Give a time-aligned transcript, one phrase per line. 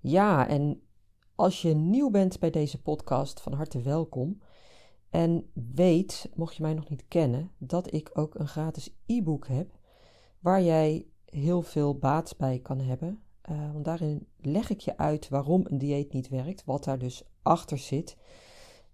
[0.00, 0.82] Ja, en
[1.34, 4.40] als je nieuw bent bij deze podcast, van harte welkom.
[5.10, 9.78] En weet, mocht je mij nog niet kennen, dat ik ook een gratis e-book heb
[10.38, 13.22] waar jij heel veel baat bij kan hebben.
[13.50, 17.22] Uh, want daarin leg ik je uit waarom een dieet niet werkt, wat daar dus
[17.42, 18.16] achter zit.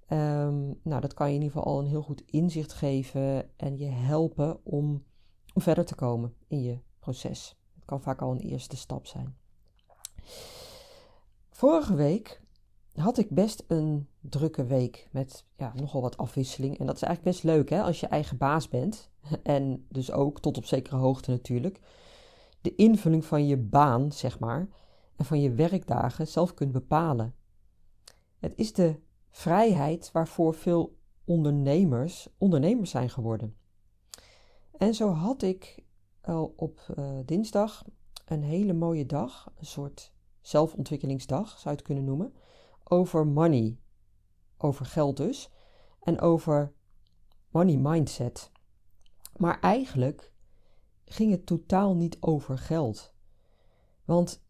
[0.09, 3.79] Um, nou, dat kan je in ieder geval al een heel goed inzicht geven en
[3.79, 5.04] je helpen om,
[5.54, 7.57] om verder te komen in je proces.
[7.74, 9.37] Het kan vaak al een eerste stap zijn.
[11.56, 12.41] Vorige week
[12.95, 16.79] had ik best een drukke week met ja, nogal wat afwisseling.
[16.79, 19.10] En dat is eigenlijk best leuk hè, als je eigen baas bent.
[19.43, 21.80] En dus ook tot op zekere hoogte natuurlijk.
[22.60, 24.68] De invulling van je baan, zeg maar,
[25.16, 27.35] en van je werkdagen zelf kunt bepalen.
[28.38, 33.57] Het is de vrijheid waarvoor veel ondernemers ondernemers zijn geworden.
[34.76, 35.85] En zo had ik
[36.20, 37.85] al op uh, dinsdag
[38.24, 40.15] een hele mooie dag, een soort
[40.47, 42.35] zelfontwikkelingsdag zou je het kunnen noemen,
[42.85, 43.79] over money,
[44.57, 45.51] over geld dus,
[46.01, 46.73] en over
[47.51, 48.51] money mindset.
[49.37, 50.33] Maar eigenlijk
[51.05, 53.15] ging het totaal niet over geld.
[54.05, 54.45] Want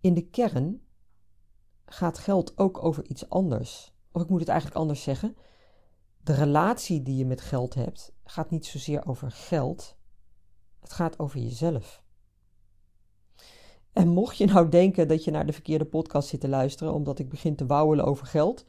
[0.00, 0.82] in de kern
[1.84, 3.94] gaat geld ook over iets anders.
[4.12, 5.36] Of ik moet het eigenlijk anders zeggen.
[6.22, 9.96] De relatie die je met geld hebt gaat niet zozeer over geld.
[10.80, 11.99] Het gaat over jezelf.
[13.92, 17.18] En mocht je nou denken dat je naar de verkeerde podcast zit te luisteren omdat
[17.18, 18.66] ik begin te wauwelen over geld,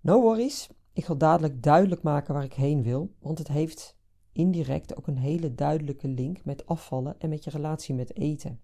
[0.00, 0.68] no worries.
[0.92, 3.96] Ik ga dadelijk duidelijk maken waar ik heen wil, want het heeft
[4.32, 8.60] indirect ook een hele duidelijke link met afvallen en met je relatie met eten.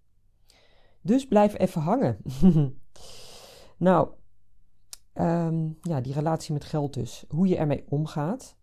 [1.00, 2.18] Dus blijf even hangen.
[3.76, 4.08] nou,
[5.14, 7.24] um, ja, die relatie met geld dus.
[7.28, 8.56] Hoe je ermee omgaat,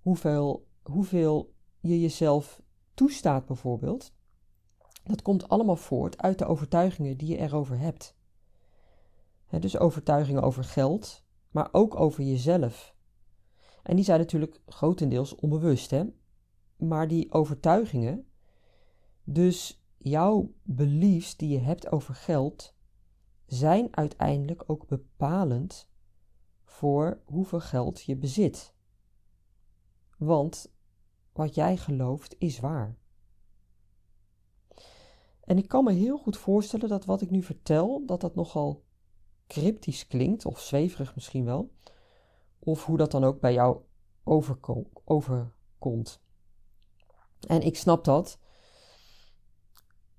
[0.00, 2.62] hoeveel, hoeveel je jezelf
[2.94, 4.12] toestaat bijvoorbeeld.
[5.08, 8.16] Dat komt allemaal voort uit de overtuigingen die je erover hebt.
[9.60, 12.94] dus overtuigingen over geld, maar ook over jezelf.
[13.82, 16.04] En die zijn natuurlijk grotendeels onbewust, hè?
[16.76, 18.26] Maar die overtuigingen,
[19.24, 22.74] dus jouw beliefs die je hebt over geld,
[23.46, 25.88] zijn uiteindelijk ook bepalend
[26.62, 28.74] voor hoeveel geld je bezit.
[30.18, 30.72] Want
[31.32, 32.96] wat jij gelooft is waar.
[35.48, 38.82] En ik kan me heel goed voorstellen dat wat ik nu vertel, dat dat nogal
[39.46, 41.70] cryptisch klinkt, of zweverig misschien wel.
[42.58, 43.80] Of hoe dat dan ook bij jou
[45.04, 46.20] overkomt.
[47.46, 48.38] En ik snap dat,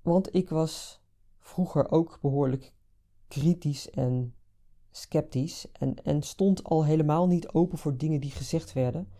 [0.02, 1.00] want ik was
[1.38, 2.72] vroeger ook behoorlijk
[3.28, 4.34] kritisch en
[4.90, 9.12] sceptisch en, en stond al helemaal niet open voor dingen die gezegd werden,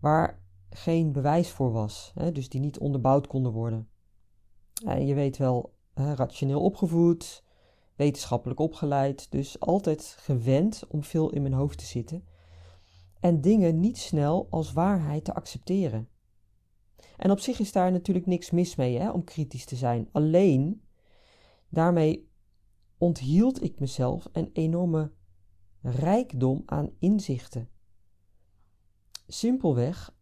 [0.00, 3.88] waar geen bewijs voor was, hè, dus die niet onderbouwd konden worden.
[4.84, 7.44] En je weet wel, rationeel opgevoed,
[7.96, 12.24] wetenschappelijk opgeleid, dus altijd gewend om veel in mijn hoofd te zitten
[13.20, 16.08] en dingen niet snel als waarheid te accepteren.
[17.16, 20.08] En op zich is daar natuurlijk niks mis mee hè, om kritisch te zijn.
[20.12, 20.82] Alleen
[21.68, 22.30] daarmee
[22.98, 25.12] onthield ik mezelf een enorme
[25.82, 27.68] rijkdom aan inzichten.
[29.26, 30.16] Simpelweg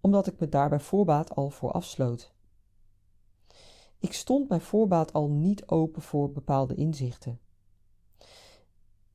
[0.00, 2.34] omdat ik me daar bij voorbaat al voor afsloot.
[4.00, 7.40] Ik stond bij voorbaat al niet open voor bepaalde inzichten.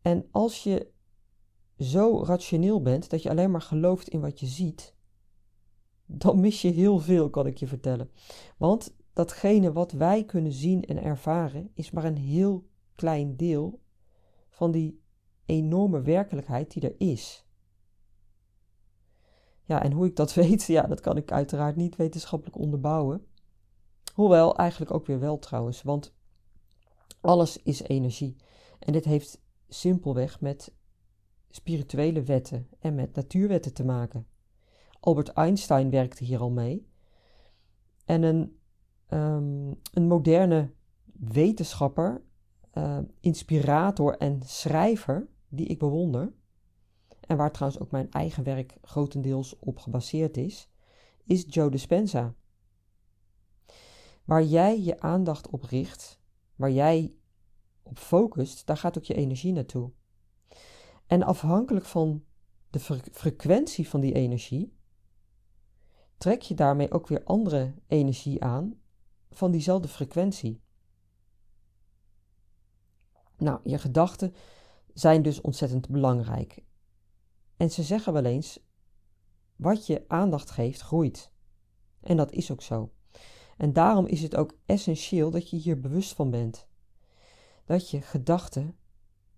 [0.01, 0.91] En als je
[1.77, 4.95] zo rationeel bent dat je alleen maar gelooft in wat je ziet,
[6.05, 8.09] dan mis je heel veel, kan ik je vertellen.
[8.57, 13.81] Want datgene wat wij kunnen zien en ervaren is maar een heel klein deel
[14.49, 15.01] van die
[15.45, 17.45] enorme werkelijkheid die er is.
[19.65, 23.25] Ja, en hoe ik dat weet, ja, dat kan ik uiteraard niet wetenschappelijk onderbouwen.
[24.13, 26.13] Hoewel eigenlijk ook weer wel trouwens, want
[27.21, 28.35] alles is energie.
[28.79, 30.73] En dit heeft simpelweg met
[31.49, 34.27] spirituele wetten en met natuurwetten te maken.
[34.99, 36.87] Albert Einstein werkte hier al mee.
[38.05, 38.59] En een,
[39.09, 40.71] um, een moderne
[41.13, 42.21] wetenschapper,
[42.73, 46.33] uh, inspirator en schrijver die ik bewonder,
[47.19, 50.69] en waar trouwens ook mijn eigen werk grotendeels op gebaseerd is,
[51.23, 52.35] is Joe Dispenza.
[54.23, 56.19] Waar jij je aandacht op richt,
[56.55, 57.15] waar jij
[57.83, 59.91] op focust, daar gaat ook je energie naartoe.
[61.05, 62.23] En afhankelijk van
[62.69, 62.79] de
[63.11, 64.77] frequentie van die energie,
[66.17, 68.79] trek je daarmee ook weer andere energie aan
[69.29, 70.61] van diezelfde frequentie.
[73.37, 74.33] Nou, je gedachten
[74.93, 76.63] zijn dus ontzettend belangrijk.
[77.57, 78.59] En ze zeggen wel eens:
[79.55, 81.31] wat je aandacht geeft, groeit.
[82.01, 82.91] En dat is ook zo.
[83.57, 86.67] En daarom is het ook essentieel dat je hier bewust van bent.
[87.65, 88.75] Dat je gedachten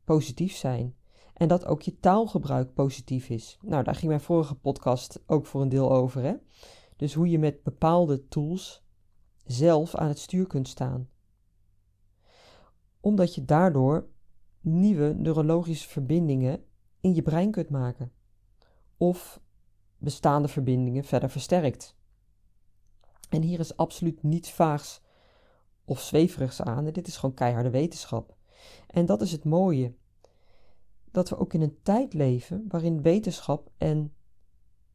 [0.03, 0.95] positief zijn
[1.33, 3.57] en dat ook je taalgebruik positief is.
[3.61, 6.21] Nou, daar ging mijn vorige podcast ook voor een deel over.
[6.21, 6.33] Hè?
[6.95, 8.83] Dus hoe je met bepaalde tools
[9.45, 11.09] zelf aan het stuur kunt staan.
[12.99, 14.07] Omdat je daardoor
[14.61, 16.63] nieuwe neurologische verbindingen
[17.01, 18.11] in je brein kunt maken.
[18.97, 19.41] Of
[19.97, 21.97] bestaande verbindingen verder versterkt.
[23.29, 25.01] En hier is absoluut niets vaags
[25.85, 26.85] of zweverigs aan.
[26.85, 28.35] Dit is gewoon keiharde wetenschap.
[28.87, 29.93] En dat is het mooie.
[31.11, 34.13] Dat we ook in een tijd leven waarin wetenschap en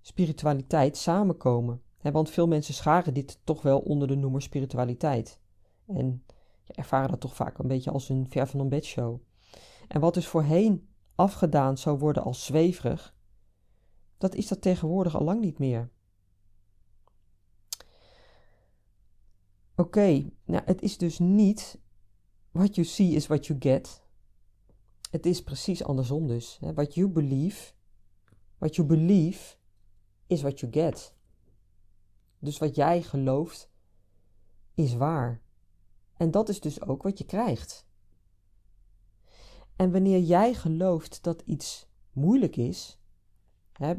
[0.01, 1.83] spiritualiteit samenkomen.
[2.03, 5.41] want veel mensen scharen dit toch wel onder de noemer spiritualiteit.
[5.87, 6.25] En
[6.67, 9.21] ervaren dat toch vaak een beetje als een ver van een bedshow.
[9.89, 13.15] En wat dus voorheen afgedaan zou worden als zweverig,
[14.19, 15.91] dat is dat tegenwoordig al lang niet meer.
[19.81, 21.79] Oké, nou het is dus niet
[22.51, 24.03] what you see is what you get.
[25.11, 26.59] Het is precies andersom dus.
[26.61, 27.73] What you believe,
[28.59, 29.57] what you believe
[30.27, 31.15] is what you get.
[32.39, 33.71] Dus wat jij gelooft
[34.75, 35.43] is waar.
[36.17, 37.87] En dat is dus ook wat je krijgt.
[39.77, 42.99] En wanneer jij gelooft dat iets moeilijk is,
[43.73, 43.95] hè,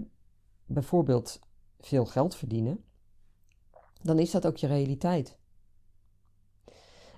[0.66, 1.40] bijvoorbeeld
[1.80, 2.84] veel geld verdienen,
[4.02, 5.40] dan is dat ook je realiteit.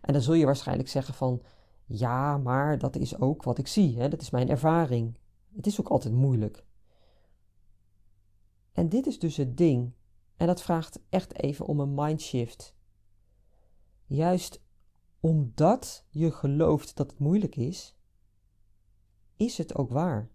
[0.04, 1.42] En dan zul je waarschijnlijk zeggen van,
[1.86, 4.10] ja, maar dat is ook wat ik zie, hè?
[4.10, 5.18] dat is mijn ervaring.
[5.56, 6.66] Het is ook altijd moeilijk.
[8.72, 9.94] En dit is dus het ding.
[10.36, 12.76] En dat vraagt echt even om een mindshift.
[14.06, 14.64] Juist
[15.20, 17.98] omdat je gelooft dat het moeilijk is,
[19.36, 20.30] is het ook waar.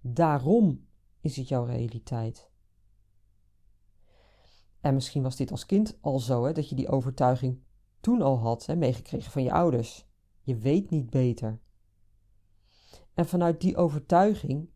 [0.00, 0.86] Daarom
[1.20, 2.50] is het jouw realiteit.
[4.80, 7.64] En misschien was dit als kind al zo, hè, dat je die overtuiging
[8.00, 10.06] toen al had, hè, meegekregen van je ouders.
[10.42, 11.60] Je weet niet beter.
[13.14, 14.70] En vanuit die overtuiging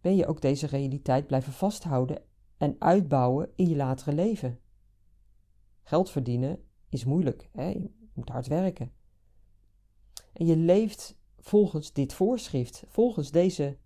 [0.00, 2.22] ben je ook deze realiteit blijven vasthouden
[2.56, 4.60] en uitbouwen in je latere leven.
[5.82, 7.68] Geld verdienen is moeilijk, hè?
[7.68, 8.92] je moet hard werken.
[10.32, 13.78] En je leeft volgens dit voorschrift, volgens deze,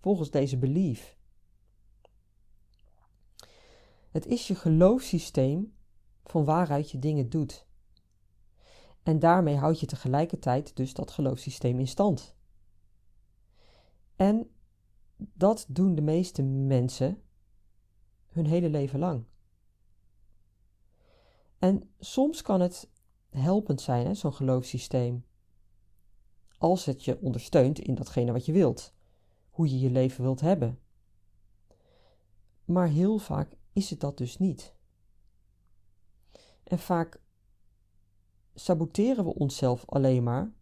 [0.00, 1.16] volgens deze belief.
[4.10, 5.74] Het is je geloofssysteem
[6.24, 7.66] van waaruit je dingen doet.
[9.04, 12.34] En daarmee houd je tegelijkertijd dus dat geloofssysteem in stand.
[14.16, 14.50] En
[15.16, 17.22] dat doen de meeste mensen
[18.28, 19.24] hun hele leven lang.
[21.58, 22.88] En soms kan het
[23.30, 25.24] helpend zijn, zo'n geloofssysteem
[26.58, 28.94] als het je ondersteunt in datgene wat je wilt,
[29.50, 30.78] hoe je je leven wilt hebben.
[32.64, 34.74] Maar heel vaak is het dat dus niet.
[36.64, 37.20] En vaak
[38.54, 40.52] saboteren we onszelf alleen maar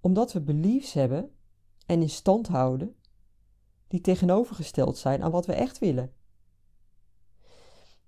[0.00, 1.30] omdat we beliefs hebben
[1.86, 2.94] en in stand houden
[3.88, 6.12] die tegenovergesteld zijn aan wat we echt willen.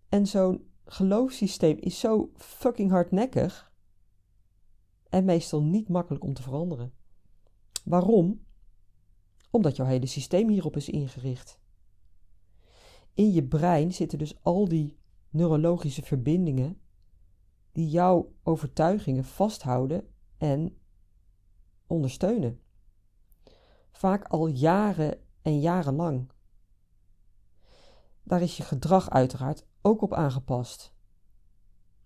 [0.09, 3.73] En zo'n geloofssysteem is zo fucking hardnekkig
[5.09, 6.92] en meestal niet makkelijk om te veranderen.
[7.85, 8.45] Waarom?
[9.50, 11.61] Omdat jouw hele systeem hierop is ingericht.
[13.14, 14.99] In je brein zitten dus al die
[15.31, 16.81] neurologische verbindingen
[17.73, 20.79] die jouw overtuigingen vasthouden en
[21.87, 22.61] ondersteunen.
[23.91, 26.31] Vaak al jaren en jarenlang.
[28.23, 30.95] Daar is je gedrag uiteraard ook op aangepast.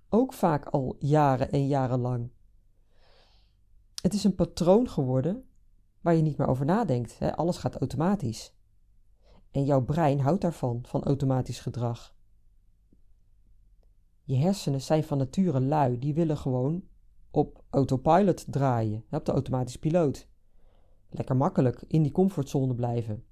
[0.09, 2.31] Ook vaak al jaren en jarenlang.
[4.03, 5.49] Het is een patroon geworden
[6.01, 7.19] waar je niet meer over nadenkt.
[7.19, 7.37] Hè?
[7.37, 8.55] Alles gaat automatisch.
[9.51, 12.16] En jouw brein houdt daarvan, van automatisch gedrag.
[14.27, 16.85] Je hersenen zijn van nature lui, die willen gewoon
[17.31, 20.29] op autopilot draaien, op de automatische piloot.
[21.09, 23.25] Lekker makkelijk in die comfortzone blijven.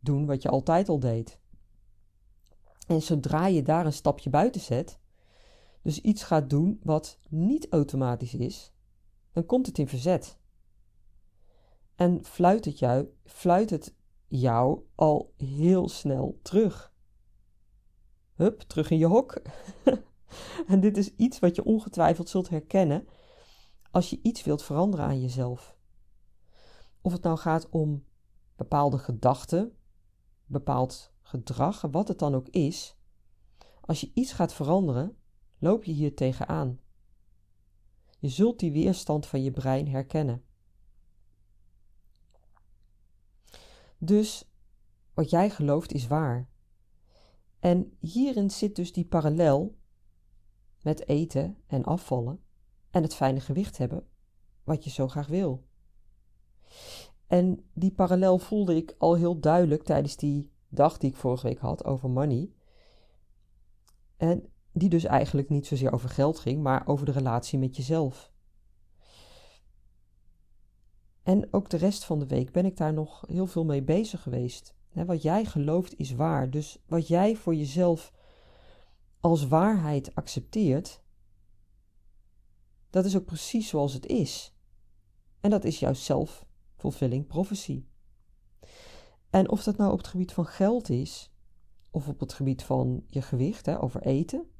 [0.00, 1.40] Doen wat je altijd al deed.
[2.86, 4.98] En zodra je daar een stapje buiten zet,
[5.82, 8.72] dus iets gaat doen wat niet automatisch is,
[9.32, 10.38] dan komt het in verzet.
[11.94, 13.94] En fluit het jou, fluit het
[14.26, 16.94] jou al heel snel terug.
[18.34, 19.42] Hup, terug in je hok.
[20.68, 23.08] en dit is iets wat je ongetwijfeld zult herkennen
[23.90, 25.76] als je iets wilt veranderen aan jezelf.
[27.00, 28.04] Of het nou gaat om
[28.56, 29.76] bepaalde gedachten,
[30.46, 32.96] bepaald gedrag, wat het dan ook is.
[33.80, 35.16] Als je iets gaat veranderen,
[35.58, 36.80] loop je hier tegenaan.
[38.18, 40.44] Je zult die weerstand van je brein herkennen.
[43.98, 44.50] Dus
[45.14, 46.48] wat jij gelooft is waar.
[47.58, 49.76] En hierin zit dus die parallel
[50.86, 52.40] met eten en afvallen
[52.90, 54.06] en het fijne gewicht hebben
[54.64, 55.64] wat je zo graag wil.
[57.26, 61.58] En die parallel voelde ik al heel duidelijk tijdens die dag die ik vorige week
[61.58, 62.50] had over money.
[64.16, 68.32] En die dus eigenlijk niet zozeer over geld ging, maar over de relatie met jezelf.
[71.22, 74.22] En ook de rest van de week ben ik daar nog heel veel mee bezig
[74.22, 74.74] geweest.
[74.92, 76.50] wat jij gelooft is waar.
[76.50, 78.12] Dus wat jij voor jezelf
[79.26, 81.02] als waarheid accepteert,
[82.90, 84.54] dat is ook precies zoals het is.
[85.40, 87.84] En dat is jouw self-fulfilling prophecy.
[89.30, 91.32] En of dat nou op het gebied van geld is,
[91.90, 94.50] of op het gebied van je gewicht, hè, over eten,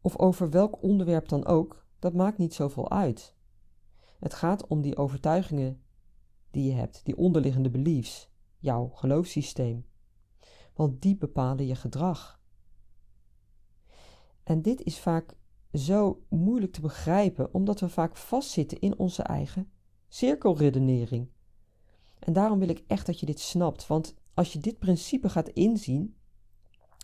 [0.00, 3.34] of over welk onderwerp dan ook, dat maakt niet zoveel uit.
[4.18, 5.82] Het gaat om die overtuigingen
[6.50, 9.86] die je hebt, die onderliggende beliefs, jouw geloofssysteem.
[10.74, 12.40] Want die bepalen je gedrag.
[14.42, 15.36] En dit is vaak
[15.72, 19.72] zo moeilijk te begrijpen, omdat we vaak vastzitten in onze eigen
[20.08, 21.28] cirkelredenering.
[22.18, 25.48] En daarom wil ik echt dat je dit snapt, want als je dit principe gaat
[25.48, 26.16] inzien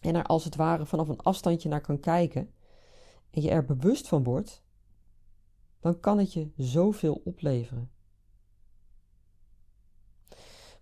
[0.02, 2.50] en er als het ware vanaf een afstandje naar kan kijken
[3.30, 4.62] en je er bewust van wordt,
[5.80, 7.90] dan kan het je zoveel opleveren.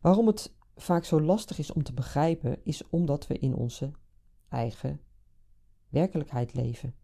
[0.00, 3.90] Waarom het vaak zo lastig is om te begrijpen, is omdat we in onze
[4.48, 5.00] eigen
[5.88, 6.94] werkelijkheid leven.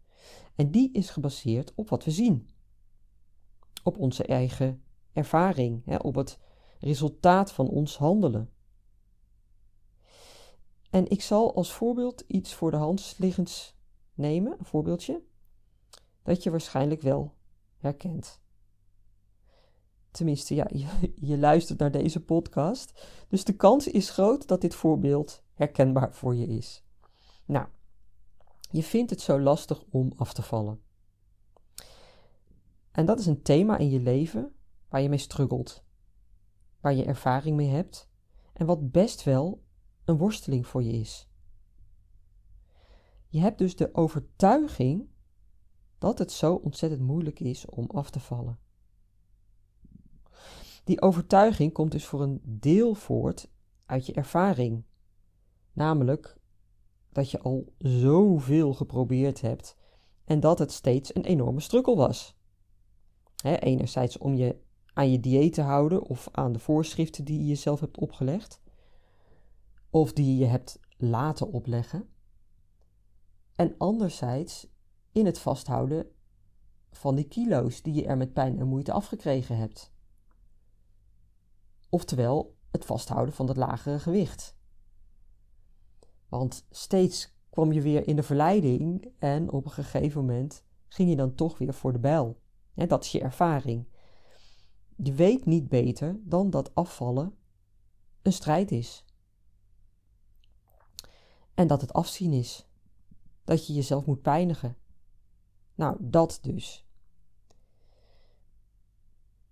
[0.55, 2.49] En die is gebaseerd op wat we zien.
[3.83, 6.39] Op onze eigen ervaring, hè, op het
[6.79, 8.51] resultaat van ons handelen.
[10.89, 13.75] En ik zal als voorbeeld iets voor de hand liggends
[14.13, 15.21] nemen, een voorbeeldje,
[16.23, 17.33] dat je waarschijnlijk wel
[17.77, 18.41] herkent.
[20.11, 24.75] Tenminste, ja, je, je, luistert naar deze podcast, dus de kans is groot dat dit
[24.75, 26.83] voorbeeld herkenbaar voor je is.
[27.45, 27.67] Nou,
[28.73, 30.81] je vindt het zo lastig om af te vallen.
[32.91, 34.55] En dat is een thema in je leven
[34.89, 35.83] waar je mee struggelt,
[36.79, 38.09] waar je ervaring mee hebt
[38.53, 39.63] en wat best wel
[40.05, 41.29] een worsteling voor je is.
[43.27, 45.09] Je hebt dus de overtuiging
[45.97, 48.59] dat het zo ontzettend moeilijk is om af te vallen.
[50.83, 53.51] Die overtuiging komt dus voor een deel voort
[53.85, 54.83] uit je ervaring,
[55.73, 56.41] namelijk
[57.13, 59.77] dat je al zoveel geprobeerd hebt
[60.25, 62.35] en dat het steeds een enorme strukkel was.
[63.43, 64.61] enerzijds om je
[64.93, 68.61] aan je dieet te houden of aan de voorschriften die je jezelf hebt opgelegd,
[69.89, 72.07] of die je hebt laten opleggen.
[73.55, 74.67] En anderzijds
[75.11, 76.07] in het vasthouden
[76.91, 79.91] van die kilo's die je er met pijn en moeite afgekregen hebt.
[81.89, 84.57] Oftewel het vasthouden van dat lagere gewicht.
[86.33, 91.15] Want steeds kwam je weer in de verleiding en op een gegeven moment ging je
[91.15, 92.41] dan toch weer voor de bijl.
[92.73, 93.87] Dat is je ervaring.
[94.95, 97.35] Je weet niet beter dan dat afvallen
[98.21, 99.05] een strijd is.
[101.53, 102.67] En dat het afzien is.
[103.43, 104.77] Dat je jezelf moet pijnigen.
[105.75, 106.87] Nou, dat dus.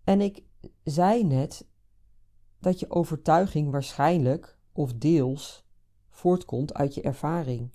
[0.03, 0.43] En ik
[0.83, 1.67] zei net
[2.59, 5.69] dat je overtuiging waarschijnlijk of deels
[6.21, 7.71] voortkomt uit je ervaring.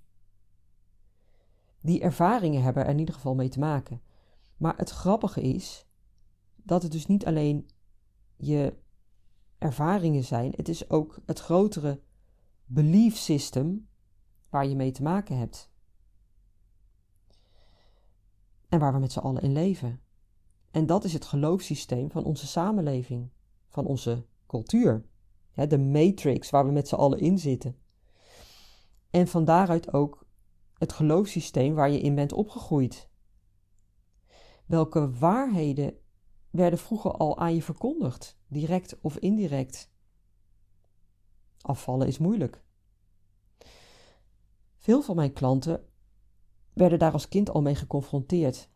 [1.80, 4.02] Die ervaringen hebben er in ieder geval mee te maken.
[4.56, 5.86] Maar het grappige is
[6.54, 7.68] dat het dus niet alleen
[8.36, 8.76] je
[9.58, 12.00] ervaringen zijn, het is ook het grotere
[12.64, 13.88] belief system
[14.50, 15.70] waar je mee te maken hebt.
[18.68, 20.00] En waar we met z'n allen in leven.
[20.70, 23.30] En dat is het geloofssysteem van onze samenleving,
[23.68, 25.04] van onze cultuur.
[25.54, 27.84] de matrix waar we met z'n allen in zitten.
[29.16, 30.26] En van daaruit ook
[30.78, 33.08] het geloofssysteem waar je in bent opgegroeid.
[34.66, 35.98] Welke waarheden
[36.50, 39.90] werden vroeger al aan je verkondigd, direct of indirect?
[41.60, 42.64] Afvallen is moeilijk.
[44.76, 45.84] Veel van mijn klanten
[46.72, 48.68] werden daar als kind al mee geconfronteerd,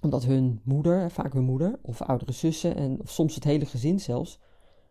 [0.00, 4.00] omdat hun moeder, vaak hun moeder of oudere zussen en of soms het hele gezin
[4.00, 4.40] zelfs,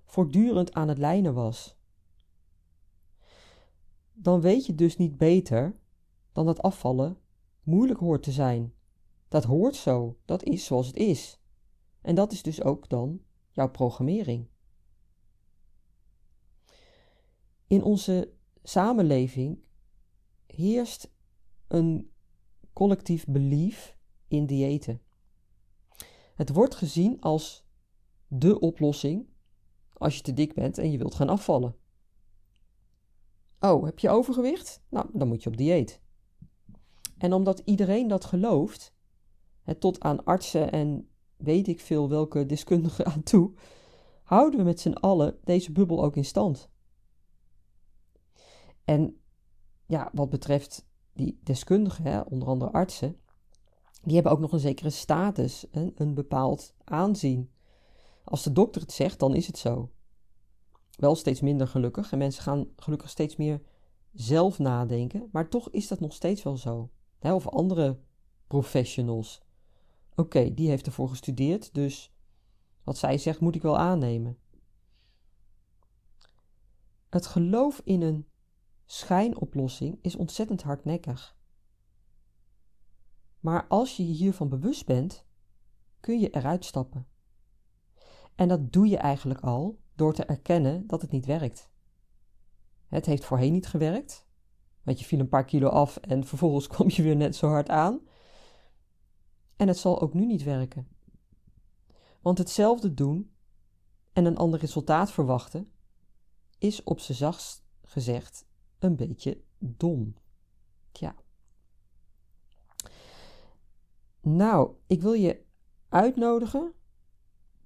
[0.05, 1.78] voortdurend aan het lijnen was
[4.21, 5.79] dan weet je dus niet beter
[6.31, 7.17] dan dat afvallen
[7.63, 8.73] moeilijk hoort te zijn.
[9.27, 10.17] Dat hoort zo.
[10.25, 11.39] Dat is zoals het is.
[12.01, 14.47] En dat is dus ook dan jouw programmering.
[17.67, 18.33] In onze
[18.63, 19.59] samenleving
[20.47, 21.11] heerst
[21.67, 22.11] een
[22.73, 23.97] collectief belief
[24.27, 25.01] in diëten.
[26.35, 27.67] Het wordt gezien als
[28.27, 29.27] de oplossing
[29.93, 31.75] als je te dik bent en je wilt gaan afvallen.
[33.59, 34.81] Oh, heb je overgewicht?
[34.89, 36.01] Nou, dan moet je op dieet.
[37.17, 38.93] En omdat iedereen dat gelooft,
[39.63, 43.53] het tot aan artsen en weet ik veel welke deskundigen aan toe,
[44.23, 46.69] houden we met z'n allen deze bubbel ook in stand.
[48.83, 49.21] En
[49.85, 53.19] ja, wat betreft die deskundigen, hè, onder andere artsen,
[54.01, 57.51] die hebben ook nog een zekere status, een, een bepaald aanzien.
[58.23, 59.91] Als de dokter het zegt, dan is het zo.
[60.99, 63.61] Wel steeds minder gelukkig en mensen gaan gelukkig steeds meer
[64.13, 66.89] zelf nadenken, maar toch is dat nog steeds wel zo.
[67.19, 67.99] Of andere
[68.47, 69.41] professionals.
[70.15, 72.13] Oké, die heeft ervoor gestudeerd, dus
[72.83, 74.37] wat zij zegt moet ik wel aannemen.
[77.09, 78.27] Het geloof in een
[78.85, 81.37] schijnoplossing is ontzettend hardnekkig.
[83.39, 85.25] Maar als je je hiervan bewust bent,
[85.99, 87.07] kun je eruit stappen.
[88.35, 91.69] En dat doe je eigenlijk al door te erkennen dat het niet werkt.
[92.87, 94.27] Het heeft voorheen niet gewerkt,
[94.83, 97.69] want je viel een paar kilo af en vervolgens kwam je weer net zo hard
[97.69, 98.01] aan.
[99.55, 100.87] En het zal ook nu niet werken.
[102.21, 103.31] Want hetzelfde doen
[104.13, 105.71] en een ander resultaat verwachten
[106.57, 108.45] is op z'n zachtst gezegd
[108.79, 110.15] een beetje dom.
[110.91, 111.15] Tja.
[114.21, 115.45] Nou, ik wil je
[115.89, 116.73] uitnodigen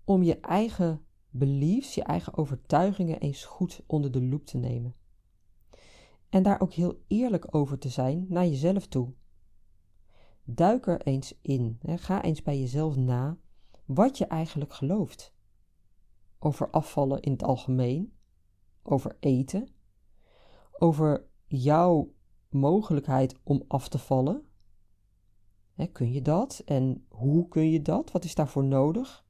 [0.04, 4.96] om je eigen beliefs, je eigen overtuigingen eens goed onder de loep te nemen.
[6.30, 9.14] En daar ook heel eerlijk over te zijn naar jezelf toe.
[10.44, 11.78] Duik er eens in.
[11.82, 11.98] Hè.
[11.98, 13.38] Ga eens bij jezelf na
[13.86, 15.34] wat je eigenlijk gelooft.
[16.40, 18.14] Over afvallen in het algemeen,
[18.84, 19.68] over eten,
[20.72, 22.14] over jouw
[22.50, 24.48] mogelijkheid om af te vallen.
[25.74, 28.12] Hè, kun je dat en hoe kun je dat?
[28.12, 29.23] Wat is daarvoor nodig?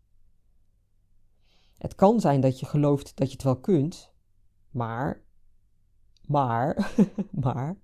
[1.77, 4.11] Het kan zijn dat je gelooft dat je het wel kunt,
[4.69, 5.23] maar,
[6.27, 6.93] maar,
[7.45, 7.77] maar,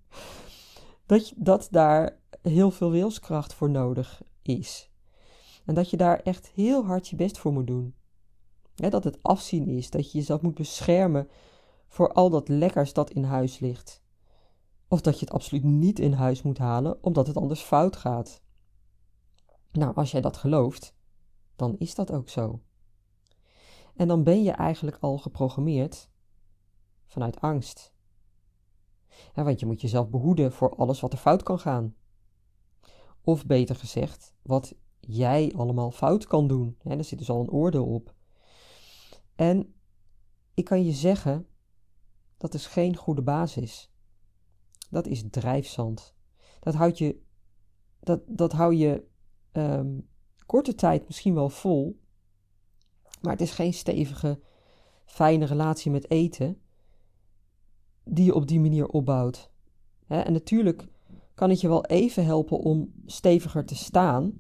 [1.06, 4.90] dat, dat daar heel veel wilskracht voor nodig is.
[5.66, 7.96] En dat je daar echt heel hard je best voor moet doen.
[8.76, 11.28] dat het afzien is, dat je jezelf moet beschermen
[11.88, 14.02] voor al dat lekkers dat in huis ligt.
[14.88, 18.42] Of dat je het absoluut niet in huis moet halen, omdat het anders fout gaat.
[19.72, 20.94] Nou, als jij dat gelooft,
[21.56, 22.62] dan is dat ook zo.
[24.00, 26.10] En dan ben je eigenlijk al geprogrammeerd
[27.06, 27.94] vanuit angst.
[29.34, 31.96] Want je moet jezelf behoeden voor alles wat er fout kan gaan.
[33.22, 36.78] Of beter gezegd, wat jij allemaal fout kan doen.
[36.82, 38.16] Ja, daar zit dus al een oordeel op.
[39.36, 39.74] En
[40.54, 41.48] ik kan je zeggen,
[42.38, 43.92] dat is geen goede basis.
[44.90, 46.16] Dat is drijfzand.
[46.60, 47.22] Dat houdt je,
[48.00, 49.08] dat, dat hou je
[49.52, 50.10] um,
[50.46, 52.00] korte tijd misschien wel vol,
[53.22, 54.40] maar het is geen stevige,
[55.06, 56.62] fijne relatie met eten
[58.04, 59.52] die je op die manier opbouwt.
[60.08, 60.88] en natuurlijk
[61.34, 64.34] kan het je wel even helpen om steviger te staan,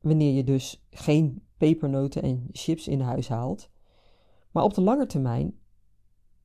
[0.00, 3.70] wanneer je dus geen pepernoten en chips in huis haalt.
[4.50, 5.58] Maar op de lange termijn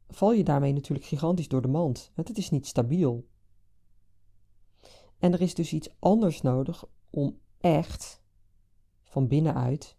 [0.07, 2.11] val je daarmee natuurlijk gigantisch door de mand.
[2.13, 3.27] Het is niet stabiel.
[5.17, 8.21] En er is dus iets anders nodig om echt
[9.03, 9.96] van binnenuit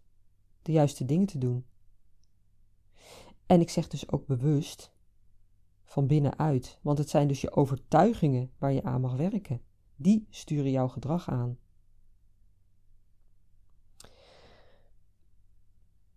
[0.61, 1.65] de juiste dingen te doen.
[3.45, 4.91] En ik zeg dus ook bewust
[5.83, 9.61] van binnenuit, want het zijn dus je overtuigingen waar je aan mag werken.
[9.95, 11.57] Die sturen jouw gedrag aan.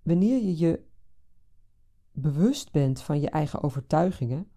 [0.03, 0.85] Wanneer je je
[2.13, 4.51] bewust bent van je eigen overtuigingen,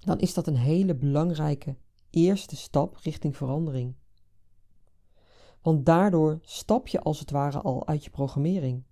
[0.00, 1.76] dan is dat een hele belangrijke
[2.10, 3.94] eerste stap richting verandering.
[5.62, 8.84] Want daardoor stap je als het ware al uit je programmering.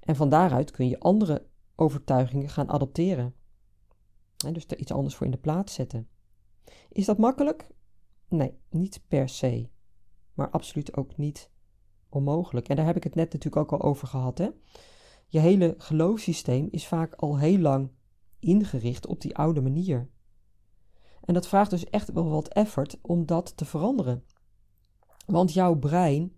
[0.00, 3.34] En van daaruit kun je andere overtuigingen gaan adopteren.
[4.46, 6.08] En dus er iets anders voor in de plaats zetten.
[6.88, 7.70] Is dat makkelijk?
[8.28, 9.68] Nee, niet per se.
[10.34, 11.50] Maar absoluut ook niet
[12.08, 12.68] onmogelijk.
[12.68, 14.38] En daar heb ik het net natuurlijk ook al over gehad.
[14.38, 14.48] Hè?
[15.26, 17.90] Je hele geloofssysteem is vaak al heel lang
[18.38, 20.10] ingericht op die oude manier.
[21.24, 24.24] En dat vraagt dus echt wel wat effort om dat te veranderen.
[25.32, 26.36] Want jouw brein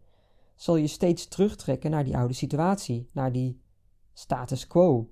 [0.55, 3.61] zal je steeds terugtrekken naar die oude situatie, naar die
[4.12, 5.11] status quo.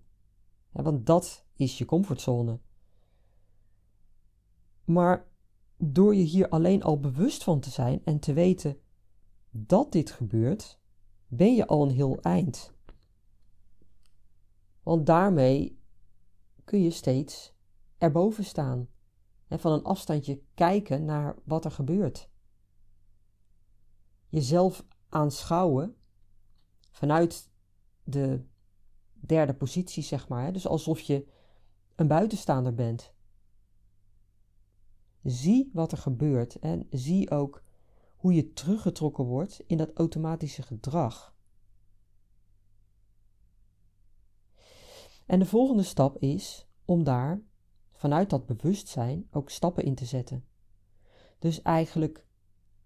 [0.70, 2.58] want dat is je comfortzone.
[4.84, 5.28] Maar
[5.76, 8.80] door je hier alleen al bewust van te zijn en te weten
[9.50, 10.80] dat dit gebeurt,
[11.26, 12.72] ben je al een heel eind.
[14.82, 15.80] Want daarmee
[16.64, 17.54] kun je steeds
[17.98, 18.88] erboven staan.
[19.48, 22.30] En van een afstandje kijken naar wat er gebeurt.
[24.28, 25.96] Jezelf aanschouwen
[26.90, 27.50] vanuit
[28.04, 28.44] de
[29.12, 30.52] derde positie, zeg maar.
[30.52, 31.26] Dus alsof je
[31.94, 33.12] een buitenstaander bent.
[35.22, 37.62] Zie wat er gebeurt en zie ook
[38.16, 41.36] hoe je teruggetrokken wordt in dat automatische gedrag.
[45.26, 47.42] En de volgende stap is om daar
[47.92, 50.44] vanuit dat bewustzijn ook stappen in te zetten.
[51.38, 52.26] Dus eigenlijk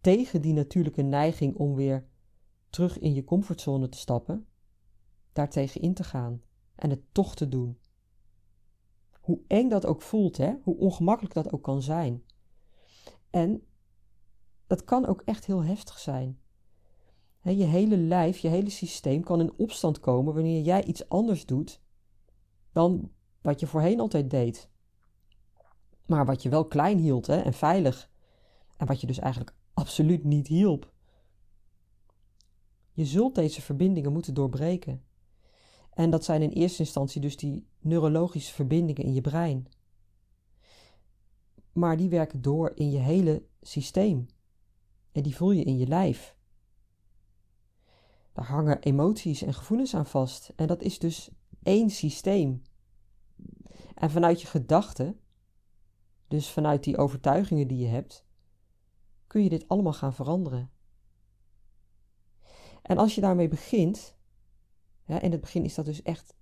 [0.03, 2.07] tegen die natuurlijke neiging om weer
[2.71, 4.47] terug in je comfortzone te stappen,
[5.33, 6.43] daartegen in te gaan
[6.75, 7.79] en het toch te doen.
[9.21, 10.55] Hoe eng dat ook voelt, hè?
[10.63, 12.23] hoe ongemakkelijk dat ook kan zijn.
[13.31, 13.67] En
[14.67, 16.41] dat kan ook echt heel heftig zijn.
[17.43, 21.81] je hele lijf, je hele systeem kan in opstand komen wanneer jij iets anders doet
[22.73, 23.11] dan
[23.41, 24.71] wat je voorheen altijd deed.
[26.07, 28.11] Maar wat je wel klein hield hè, en veilig.
[28.77, 30.93] En wat je dus eigenlijk absoluut niet hielp.
[32.93, 35.05] Je zult deze verbindingen moeten doorbreken.
[35.91, 39.67] En dat zijn in eerste instantie dus die neurologische verbindingen in je brein.
[41.73, 44.27] Maar die werken door in je hele systeem.
[45.13, 46.37] En die voel je in je lijf.
[48.33, 50.53] Daar hangen emoties en gevoelens aan vast.
[50.57, 51.31] En dat is dus
[51.63, 52.63] één systeem.
[53.95, 55.21] En vanuit je gedachten,
[56.29, 58.27] dus vanuit die overtuigingen die je hebt,
[59.33, 60.71] kun je dit allemaal gaan veranderen.
[62.83, 64.17] En als je daarmee begint,
[65.07, 66.35] in het begin is dat dus echt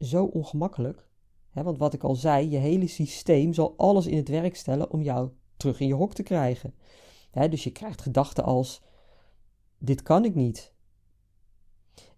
[0.00, 1.08] zo ongemakkelijk.
[1.50, 4.90] Hè, want wat ik al zei, je hele systeem zal alles in het werk stellen
[4.90, 6.74] om jou terug in je hok te krijgen.
[7.30, 8.82] Hè, dus je krijgt gedachten als:
[9.78, 10.72] dit kan ik niet.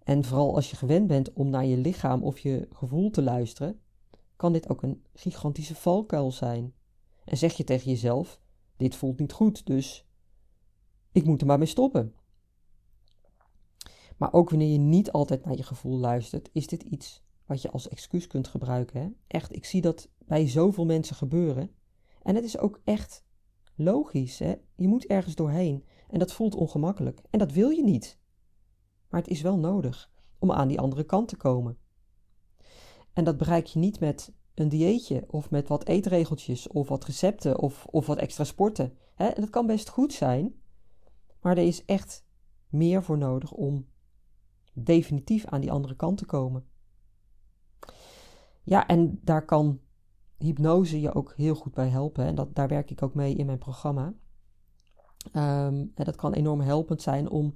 [0.02, 3.80] En vooral als je gewend bent om naar je lichaam of je gevoel te luisteren,
[4.36, 6.74] kan dit ook een gigantische valkuil zijn.
[7.24, 8.40] En zeg je tegen jezelf:
[8.76, 10.06] dit voelt niet goed, dus
[11.12, 12.14] ik moet er maar mee stoppen.
[14.16, 17.70] Maar ook wanneer je niet altijd naar je gevoel luistert, is dit iets wat je
[17.70, 19.00] als excuus kunt gebruiken.
[19.00, 19.08] Hè?
[19.26, 21.70] Echt, ik zie dat bij zoveel mensen gebeuren.
[22.22, 23.24] En het is ook echt
[23.74, 24.38] logisch.
[24.38, 24.54] Hè?
[24.76, 25.84] Je moet ergens doorheen.
[26.08, 27.22] En dat voelt ongemakkelijk.
[27.30, 28.18] En dat wil je niet.
[29.08, 31.78] Maar het is wel nodig om aan die andere kant te komen.
[33.12, 37.58] En dat bereik je niet met een dieetje of met wat eetregeltjes of wat recepten
[37.58, 38.98] of, of wat extra sporten.
[39.14, 39.30] Hè?
[39.34, 40.54] dat kan best goed zijn,
[41.40, 42.24] maar er is echt
[42.68, 43.86] meer voor nodig om
[44.72, 46.66] definitief aan die andere kant te komen.
[48.62, 49.80] Ja, en daar kan
[50.38, 52.24] hypnose je ook heel goed bij helpen.
[52.24, 54.14] En dat, daar werk ik ook mee in mijn programma.
[55.32, 57.54] Um, en dat kan enorm helpend zijn om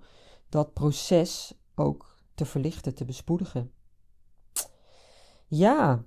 [0.49, 3.73] dat proces ook te verlichten, te bespoedigen.
[5.47, 6.05] Ja,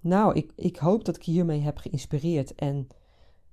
[0.00, 2.88] nou, ik, ik hoop dat ik hiermee heb geïnspireerd en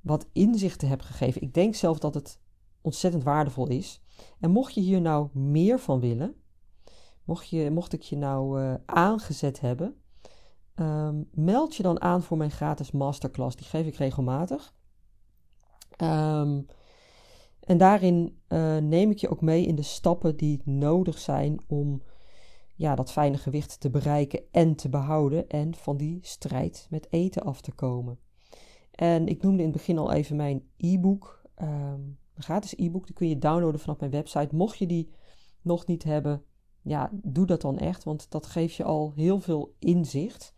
[0.01, 1.41] wat inzichten heb gegeven.
[1.41, 2.39] Ik denk zelf dat het
[2.85, 4.01] ontzettend waardevol is.
[4.39, 6.35] En mocht je hier nou meer van willen,
[7.23, 9.95] mocht, je, mocht ik je nou uh, aangezet hebben,
[10.75, 13.55] um, meld je dan aan voor mijn gratis masterclass.
[13.55, 14.73] Die geef ik regelmatig.
[15.97, 16.65] Um,
[17.59, 22.01] en daarin uh, neem ik je ook mee in de stappen die nodig zijn om
[22.75, 27.43] ja, dat fijne gewicht te bereiken en te behouden en van die strijd met eten
[27.43, 28.19] af te komen.
[28.91, 31.41] En ik noemde in het begin al even mijn e-book.
[31.61, 34.55] Um, een gratis e-book, die kun je downloaden vanaf mijn website.
[34.55, 35.09] Mocht je die
[35.61, 36.43] nog niet hebben,
[36.81, 40.53] ja, doe dat dan echt, want dat geeft je al heel veel inzicht.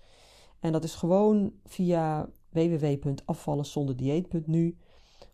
[0.59, 4.77] En dat is gewoon via www.afvallenzonderdieet.nu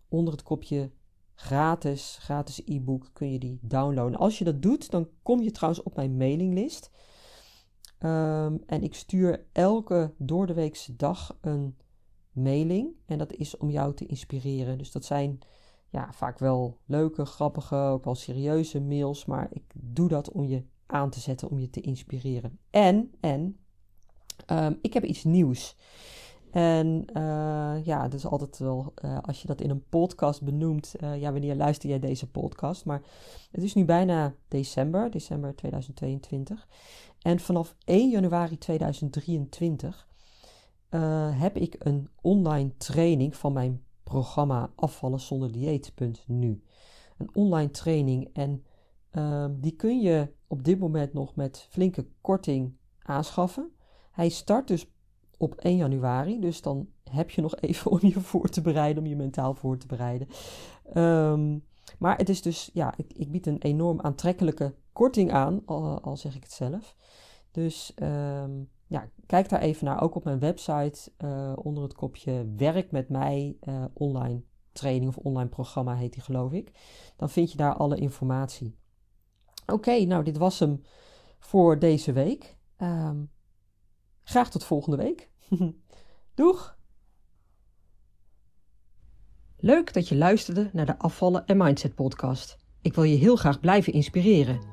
[0.08, 0.92] onder het kopje
[1.36, 4.20] gratis, gratis e-book kun je die downloaden.
[4.20, 6.92] Als je dat doet, dan kom je trouwens op mijn mailinglist.
[8.00, 11.78] Um, en ik stuur elke doordeweekse dag een
[12.32, 12.96] mailing.
[13.06, 14.78] En dat is om jou te inspireren.
[14.78, 15.40] Dus dat zijn
[15.94, 19.26] ja, vaak wel leuke, grappige, ook wel serieuze mails.
[19.26, 22.60] Maar ik doe dat om je aan te zetten, om je te inspireren.
[22.70, 23.58] En, en,
[24.52, 25.76] um, ik heb iets nieuws.
[26.52, 31.22] En uh, ja, is altijd wel, uh, als je dat in een podcast benoemt, uh,
[31.22, 32.86] ja, wanneer luister jij deze podcast?
[32.86, 33.02] Maar
[33.52, 36.68] het is nu bijna december, december 2022.
[37.22, 40.08] En vanaf 1 januari 2023
[41.34, 46.64] heb ik een online training van mijn programma Afvallen zonder dieet.nu.
[47.18, 48.66] Een online training en
[49.10, 53.72] ehm, die kun je op dit moment nog met flinke korting aanschaffen.
[54.12, 54.88] Hij start dus
[55.38, 56.40] op 1 januari.
[56.40, 59.78] Dus dan heb je nog even om je voor te bereiden, om je mentaal voor
[59.78, 60.28] te bereiden.
[60.94, 61.58] Ehm,
[62.00, 66.36] maar het is dus, ja, ik, ik, bied een enorm aantrekkelijke korting aan, al, zeg
[66.36, 66.96] ik het zelf.
[67.52, 68.52] Dus ehm,
[68.94, 73.10] ja, kijk daar even naar, ook op mijn website uh, onder het kopje Werk met
[73.10, 76.72] mij uh, online training of online programma heet die geloof ik.
[77.16, 78.78] Dan vind je daar alle informatie.
[79.66, 80.82] Oké, nou dit was hem
[81.40, 82.58] voor deze week.
[82.78, 83.32] Um,
[84.24, 85.30] graag tot volgende week.
[86.36, 86.78] Doeg!
[89.58, 92.58] Leuk dat je luisterde naar de Afvallen en Mindset podcast.
[92.82, 94.73] Ik wil je heel graag blijven inspireren.